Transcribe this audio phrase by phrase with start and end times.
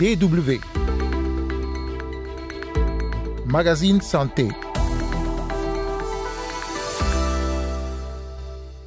[0.00, 0.58] BW.
[3.44, 4.48] Magazine Santé.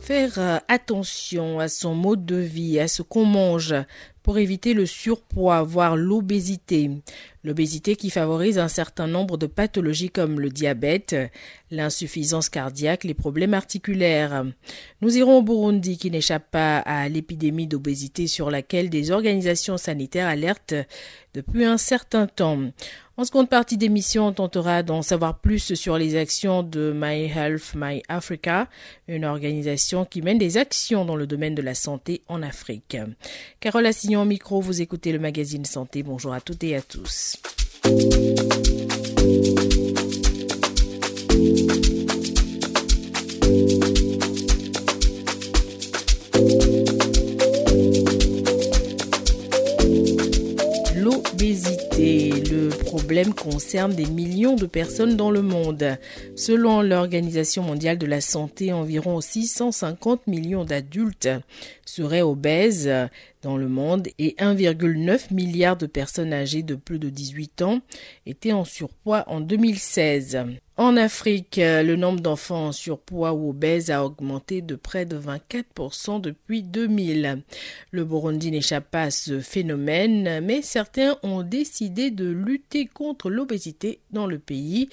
[0.01, 3.75] Faire euh, attention à son mode de vie, à ce qu'on mange
[4.23, 6.89] pour éviter le surpoids, voire l'obésité.
[7.45, 11.15] L'obésité qui favorise un certain nombre de pathologies comme le diabète,
[11.71, 14.45] l'insuffisance cardiaque, les problèmes articulaires.
[15.01, 20.27] Nous irons au Burundi qui n'échappe pas à l'épidémie d'obésité sur laquelle des organisations sanitaires
[20.27, 20.75] alertent
[21.33, 22.59] depuis un certain temps.
[23.15, 27.73] En seconde partie d'émission, on tentera d'en savoir plus sur les actions de My Health,
[27.75, 28.67] My Africa,
[29.07, 32.97] une organisation qui mène des actions dans le domaine de la santé en Afrique.
[33.59, 36.01] Carole Assignon micro, vous écoutez le magazine Santé.
[36.01, 37.32] Bonjour à toutes et à tous.
[50.95, 55.97] L'obésité, le problème concerne des millions de personnes dans le monde.
[56.37, 61.27] Selon l'Organisation mondiale de la santé, environ 650 millions d'adultes
[61.85, 62.89] seraient obèses
[63.43, 67.81] dans le monde et 1,9 milliard de personnes âgées de plus de 18 ans
[68.25, 70.45] étaient en surpoids en 2016.
[70.75, 76.19] En Afrique, le nombre d'enfants en surpoids ou obèses a augmenté de près de 24%
[76.19, 77.43] depuis 2000.
[77.91, 83.99] Le Burundi n'échappe pas à ce phénomène, mais certains ont décidé de lutter contre l'obésité
[84.09, 84.89] dans le pays.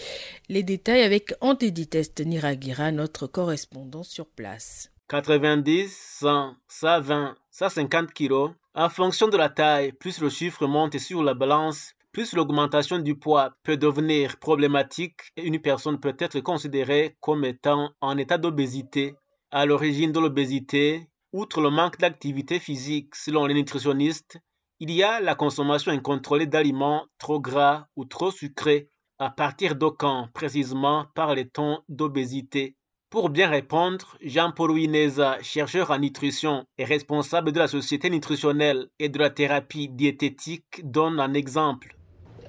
[0.50, 4.90] Les détails avec Anteditest Niragira, notre correspondant sur place.
[5.08, 8.52] 90, 100, 120, 150 kilos.
[8.74, 13.16] En fonction de la taille, plus le chiffre monte sur la balance, plus l'augmentation du
[13.16, 19.14] poids peut devenir problématique et une personne peut être considérée comme étant en état d'obésité.
[19.50, 24.38] À l'origine de l'obésité, outre le manque d'activité physique selon les nutritionnistes,
[24.78, 28.88] il y a la consommation incontrôlée d'aliments trop gras ou trop sucrés.
[29.18, 32.76] À partir quand précisément parle-t-on d'obésité
[33.10, 39.08] pour bien répondre, Jean-Paul Wineza, chercheur en nutrition et responsable de la Société nutritionnelle et
[39.08, 41.96] de la thérapie diététique, donne un exemple.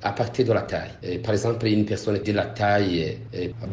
[0.03, 1.19] À partir de la taille.
[1.23, 3.17] Par exemple, une personne de la taille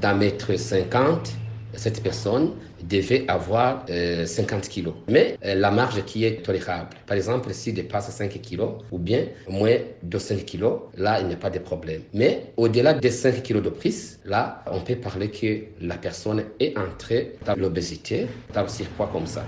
[0.01, 1.33] d'un mètre cinquante,
[1.75, 4.95] cette personne devait avoir 50 kilos.
[5.09, 9.77] Mais la marge qui est tolérable, par exemple, s'il dépasse 5 kilos ou bien moins
[10.03, 12.03] de 5 kilos, là, il n'y a pas de problème.
[12.15, 16.77] Mais au-delà des 5 kilos de prise, là, on peut parler que la personne est
[16.79, 19.45] entrée dans l'obésité, dans le surpoids comme ça.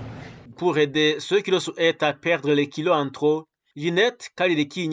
[0.57, 3.45] Pour aider ceux qui le souhaitent à perdre les kilos en trop,
[3.75, 4.89] Ginette Kalideki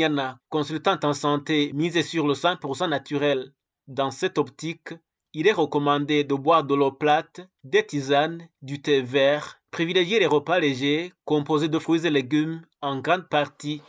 [0.49, 3.51] consultante en santé, mise sur le 100% naturel.
[3.87, 4.95] Dans cette optique,
[5.35, 10.27] il est recommandé de boire de l'eau plate, des tisanes, du thé vert, privilégier les
[10.27, 13.83] repas légers composés de fruits et légumes en grande partie.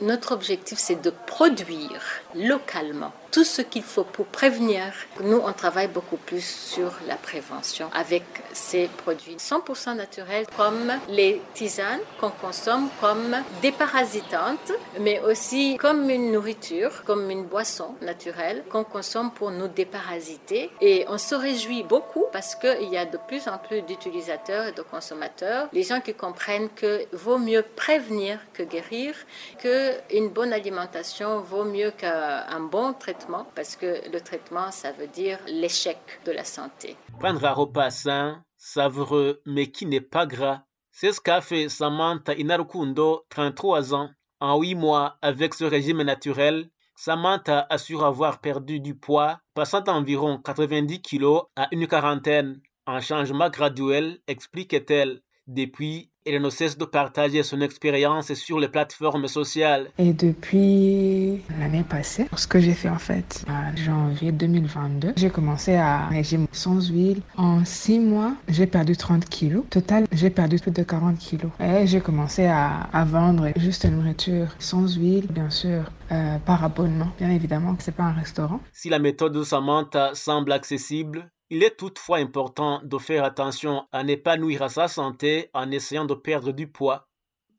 [0.00, 2.02] Notre objectif, c'est de produire
[2.34, 4.92] localement tout ce qu'il faut pour prévenir.
[5.20, 8.22] Nous, on travaille beaucoup plus sur la prévention avec
[8.52, 16.30] ces produits 100% naturels comme les tisanes qu'on consomme comme déparasitantes, mais aussi comme une
[16.30, 20.70] nourriture, comme une boisson naturelle qu'on consomme pour nous déparasiter.
[20.80, 24.72] Et on se réjouit beaucoup parce qu'il y a de plus en plus d'utilisateurs et
[24.72, 29.16] de consommateurs, les gens qui comprennent que vaut mieux prévenir que guérir,
[29.58, 33.23] que une bonne alimentation vaut mieux qu'un bon traitement
[33.54, 36.96] parce que le traitement, ça veut dire l'échec de la santé.
[37.18, 40.62] Prendre un repas sain, savoureux, mais qui n'est pas gras.
[40.90, 44.10] C'est ce qu'a fait Samantha Inarukundo, 33 ans.
[44.40, 50.38] En 8 mois, avec ce régime naturel, Samantha assure avoir perdu du poids, passant d'environ
[50.38, 52.60] 90 kg à une quarantaine.
[52.86, 55.22] Un changement graduel, explique-t-elle.
[55.46, 59.90] Depuis, elle ne cesse de partager son expérience sur les plateformes sociales.
[59.98, 65.74] Et depuis l'année passée, ce que j'ai fait en fait, en janvier 2022, j'ai commencé
[65.74, 67.20] à régime sans huile.
[67.36, 69.64] En six mois, j'ai perdu 30 kilos.
[69.70, 71.50] Total, j'ai perdu plus de 40 kilos.
[71.60, 76.64] Et j'ai commencé à, à, vendre juste une nourriture sans huile, bien sûr, euh, par
[76.64, 77.10] abonnement.
[77.18, 78.60] Bien évidemment que c'est pas un restaurant.
[78.72, 84.02] Si la méthode de Samantha semble accessible, il est toutefois important de faire attention à
[84.02, 87.06] nuire à sa santé en essayant de perdre du poids.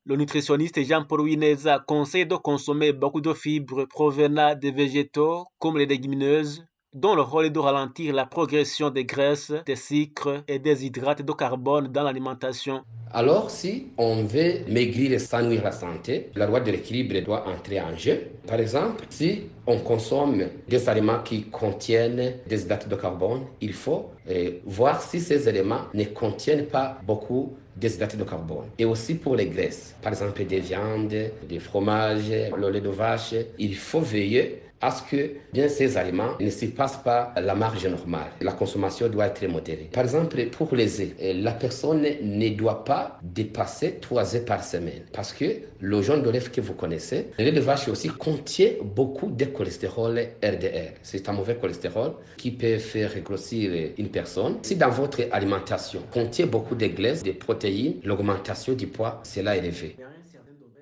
[0.03, 5.85] Le nutritionniste Jean-Paul Wineza conseille de consommer beaucoup de fibres provenant des végétaux comme les
[5.85, 10.85] légumineuses, dont le rôle est de ralentir la progression des graisses, des sucres et des
[10.85, 12.83] hydrates de carbone dans l'alimentation.
[13.17, 17.79] Alors, si on veut maigrir et nuire la santé, la loi de l'équilibre doit entrer
[17.79, 18.27] en jeu.
[18.45, 24.09] Par exemple, si on consomme des aliments qui contiennent des hydrates de carbone, il faut
[24.29, 28.65] euh, voir si ces éléments ne contiennent pas beaucoup des hydratés de carbone.
[28.77, 31.15] Et aussi pour les graisses, par exemple des viandes,
[31.47, 36.37] des fromages, le lait de vache, il faut veiller à ce que bien ces aliments
[36.39, 38.31] ne surpassent pas la marge normale.
[38.41, 39.89] La consommation doit être modérée.
[39.91, 45.03] Par exemple, pour les œufs, la personne ne doit pas dépasser 3 œufs par semaine
[45.11, 45.45] parce que
[45.79, 50.93] le jaune de que vous connaissez, le de vache aussi contient beaucoup de cholestérol RDR.
[51.01, 54.57] C'est un mauvais cholestérol qui peut faire grossir une personne.
[54.63, 59.55] Si dans votre alimentation contient beaucoup de graisses, de protéines, l'augmentation du poids, c'est là
[59.55, 59.95] élevé.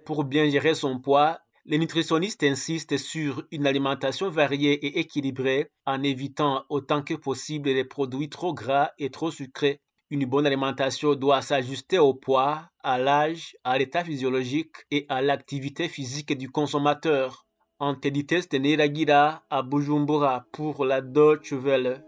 [0.06, 6.04] Pour bien gérer son poids, les nutritionnistes insistent sur une alimentation variée et équilibrée en
[6.04, 9.80] évitant autant que possible les produits trop gras et trop sucrés.
[10.10, 15.88] Une bonne alimentation doit s'ajuster au poids, à l'âge, à l'état physiologique et à l'activité
[15.88, 17.48] physique du consommateur.
[17.80, 22.04] Antedites de Neragira à Bujumbura pour la Deutsche Welle.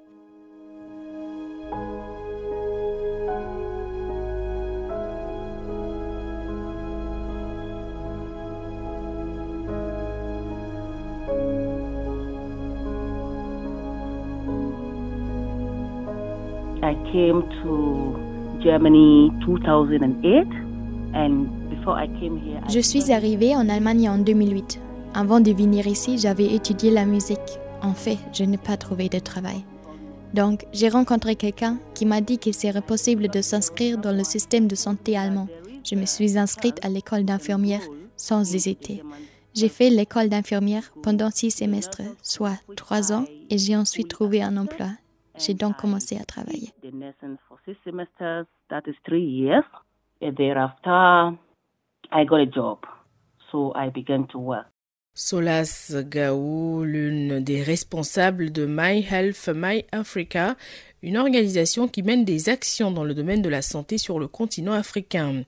[17.16, 18.20] Came to
[18.62, 20.48] Germany 2008
[21.14, 24.82] and before I came here I Je suis arrivée en Allemagne en 2008.
[25.14, 27.60] Avant de venir ici, j'avais étudié la musique.
[27.82, 29.64] En fait, je n'ai pas trouvé de travail.
[30.34, 34.68] Donc, j'ai rencontré quelqu'un qui m'a dit qu'il serait possible de s'inscrire dans le système
[34.68, 35.48] de santé allemand.
[35.90, 37.84] Je me suis inscrite à l'école d'infirmière
[38.18, 39.02] sans hésiter.
[39.54, 44.58] J'ai fait l'école d'infirmière pendant six semestres, soit trois ans, et j'ai ensuite trouvé un
[44.58, 44.88] emploi.
[45.38, 46.72] J'ai donc commencé à travailler.
[46.82, 49.64] the nursing for six semesters, that is three years.
[50.22, 51.38] And thereafter,
[52.12, 52.80] I got a job.
[53.52, 54.66] So I began to work.
[55.18, 60.58] Solas Gaou, l'une des responsables de My Health My Africa,
[61.02, 64.74] une organisation qui mène des actions dans le domaine de la santé sur le continent
[64.74, 65.44] africain.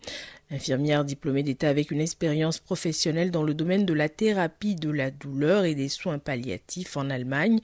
[0.50, 5.12] Infirmière diplômée d'État avec une expérience professionnelle dans le domaine de la thérapie de la
[5.12, 7.60] douleur et des soins palliatifs en Allemagne,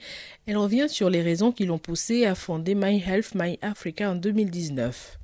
[0.46, 4.16] elle revient sur les raisons qui l'ont poussée à fonder My Health My Africa en
[4.16, 5.18] 2019.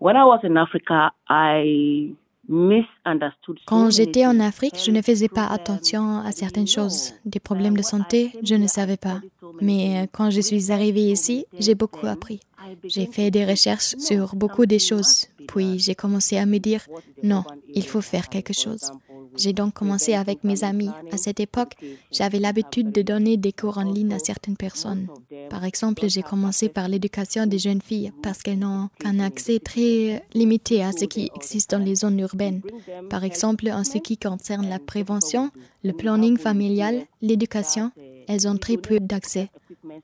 [0.00, 2.14] When I was in Africa, I
[2.48, 3.58] misunderstood.
[3.58, 4.38] so Quand j'étais en.
[4.40, 7.14] Afrique, je ne faisais pas attention à certaines choses.
[7.24, 9.20] Des problèmes de santé, je ne savais pas.
[9.60, 12.40] Mais euh, quand je suis arrivée ici, j'ai beaucoup appris.
[12.84, 15.28] J'ai fait des recherches sur beaucoup de choses.
[15.52, 16.86] Puis j'ai commencé à me dire,
[17.22, 17.44] non,
[17.74, 18.90] il faut faire quelque chose.
[19.36, 20.90] J'ai donc commencé avec mes amis.
[21.10, 21.74] À cette époque,
[22.10, 25.08] j'avais l'habitude de donner des cours en ligne à certaines personnes.
[25.50, 30.22] Par exemple, j'ai commencé par l'éducation des jeunes filles parce qu'elles n'ont qu'un accès très
[30.34, 32.62] limité à ce qui existe dans les zones urbaines.
[33.10, 35.50] Par exemple, en ce qui concerne la prévention,
[35.82, 37.90] le planning familial, l'éducation,
[38.28, 39.50] elles ont très peu d'accès.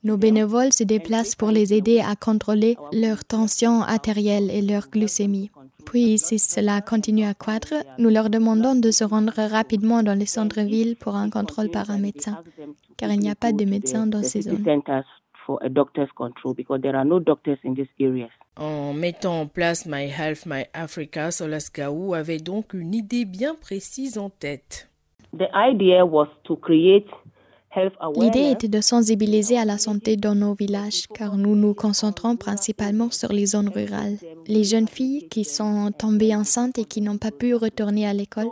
[0.05, 5.50] Nos bénévoles se déplacent pour les aider à contrôler leur tension artérielle et leur glycémie.
[5.85, 10.27] Puis, si cela continue à croître, nous leur demandons de se rendre rapidement dans les
[10.27, 12.43] centres-villes pour un contrôle par un médecin,
[12.97, 14.65] car il n'y a pas de médecin dans ces zones.
[18.56, 23.55] En mettant en place My Health My Africa, Solas Gaou avait donc une idée bien
[23.55, 24.91] précise en tête.
[25.37, 27.06] The idea was to create
[28.17, 33.11] L'idée était de sensibiliser à la santé dans nos villages, car nous nous concentrons principalement
[33.11, 34.19] sur les zones rurales.
[34.47, 38.49] Les jeunes filles qui sont tombées enceintes et qui n'ont pas pu retourner à l'école,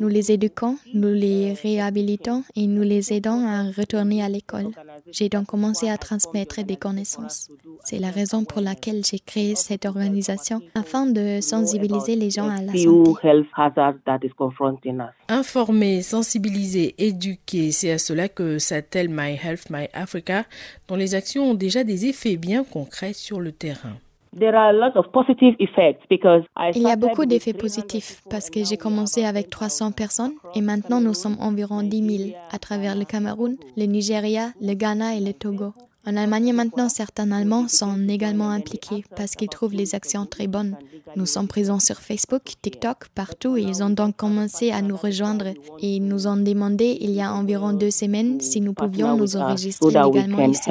[0.00, 4.68] nous les éduquons, nous les réhabilitons et nous les aidons à retourner à l'école.
[5.10, 7.48] J'ai donc commencé à transmettre des connaissances.
[7.84, 12.60] C'est la raison pour laquelle j'ai créé cette organisation, afin de sensibiliser les gens à
[12.60, 13.12] la santé.
[13.22, 15.12] health hazards that is confronting us.
[15.28, 20.44] Informer, sensibiliser, éduquer, c'est à cela que s'attelle My Health My Africa,
[20.88, 23.96] dont les actions ont déjà des effets bien concrets sur le terrain.
[24.36, 27.60] There are a lot of positive effects because I Il y a beaucoup d'effets 300
[27.60, 32.30] positifs parce que j'ai commencé avec 300 personnes et maintenant nous sommes environ 10 000
[32.50, 35.72] à travers le Cameroun, le Nigeria, le Ghana et le Togo.
[36.06, 40.76] En Allemagne maintenant, certains Allemands sont également impliqués parce qu'ils trouvent les actions très bonnes.
[41.16, 45.46] Nous sommes présents sur Facebook, TikTok, partout et ils ont donc commencé à nous rejoindre
[45.80, 49.36] et ils nous ont demandé il y a environ deux semaines si nous pouvions nous
[49.36, 50.70] enregistrer légalement ici.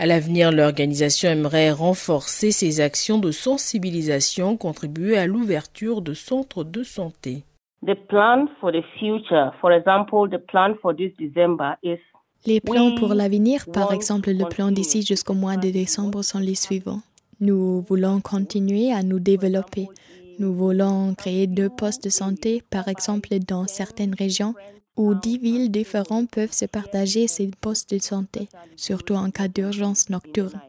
[0.00, 6.84] À l'avenir, l'organisation aimerait renforcer ses actions de sensibilisation, contribuer à l'ouverture de centres de
[6.84, 7.42] santé.
[7.84, 11.98] The plan for the future, for example, the plan for this December is
[12.46, 16.54] Les plans pour l'avenir, par exemple le plan d'ici jusqu'au mois de décembre, sont les
[16.54, 17.00] suivants.
[17.40, 19.88] Nous voulons continuer à nous développer.
[20.38, 24.54] Nous voulons créer deux postes de santé, par exemple dans certaines régions,
[24.96, 30.10] où dix villes différentes peuvent se partager ces postes de santé, surtout en cas d'urgence
[30.10, 30.60] nocturne.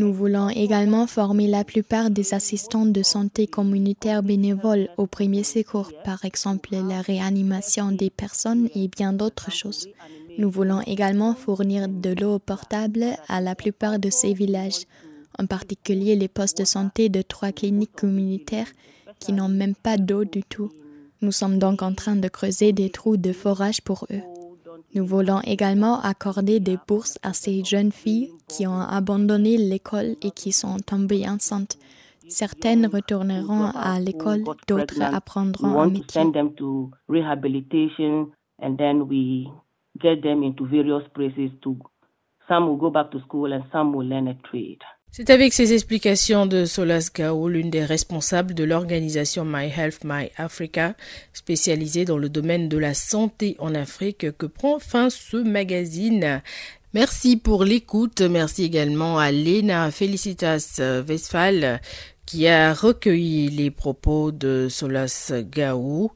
[0.00, 5.90] Nous voulons également former la plupart des assistants de santé communautaires bénévoles au premier secours,
[6.04, 9.88] par exemple la réanimation des personnes et bien d'autres choses.
[10.38, 14.84] Nous voulons également fournir de l'eau portable à la plupart de ces villages,
[15.38, 18.70] en particulier les postes de santé de trois cliniques communautaires
[19.20, 20.70] qui n'ont même pas d'eau du tout.
[21.22, 24.22] Nous sommes donc en train de creuser des trous de forage pour eux.
[24.94, 30.30] Nous voulons également accorder des bourses à ces jeunes filles qui ont abandonné l'école et
[30.30, 31.78] qui sont tombées enceintes.
[32.28, 36.22] Certaines retourneront à l'école, d'autres apprendront un métier.
[45.12, 50.30] C'est avec ces explications de Solas Gao, l'une des responsables de l'organisation My Health My
[50.36, 50.94] Africa,
[51.32, 56.42] spécialisée dans le domaine de la santé en Afrique, que prend fin ce magazine.
[56.92, 58.20] Merci pour l'écoute.
[58.20, 61.80] Merci également à Lena Felicitas Westphal
[62.26, 66.10] qui a recueilli les propos de Solas Gao.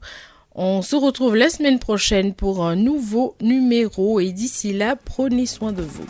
[0.53, 5.71] On se retrouve la semaine prochaine pour un nouveau numéro et d'ici là, prenez soin
[5.71, 6.05] de vous.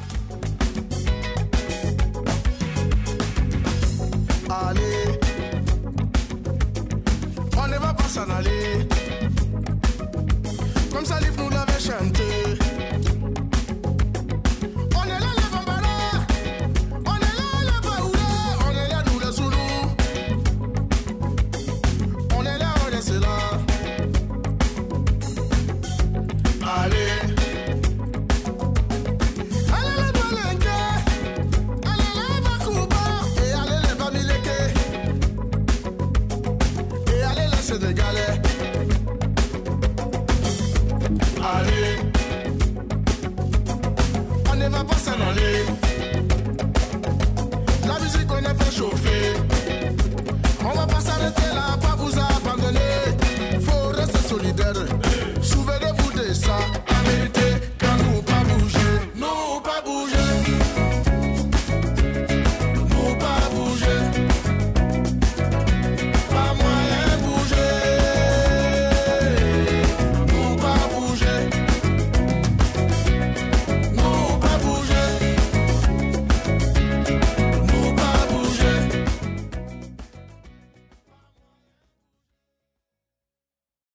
[37.84, 38.51] Allez, les